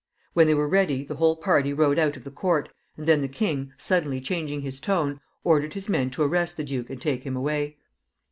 When 0.33 0.47
they 0.47 0.55
were 0.55 0.67
ready 0.67 1.03
the 1.03 1.17
whole 1.17 1.35
party 1.35 1.73
rode 1.73 1.99
out 1.99 2.17
of 2.17 2.23
the 2.23 2.31
court, 2.31 2.69
and 2.97 3.07
then 3.07 3.21
the 3.21 3.27
king, 3.27 3.71
suddenly 3.77 4.19
changing 4.19 4.61
his 4.61 4.79
tone, 4.79 5.19
ordered 5.43 5.75
his 5.75 5.89
men 5.89 6.09
to 6.09 6.23
arrest 6.23 6.57
the 6.57 6.63
duke 6.63 6.89
and 6.89 6.99
take 6.99 7.21
him 7.23 7.35
away. 7.35 7.77